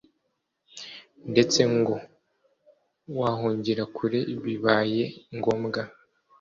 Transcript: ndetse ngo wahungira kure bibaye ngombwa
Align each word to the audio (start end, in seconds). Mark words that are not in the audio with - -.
ndetse 1.31 1.59
ngo 1.77 1.95
wahungira 3.19 3.83
kure 3.95 4.19
bibaye 4.43 5.03
ngombwa 5.37 5.81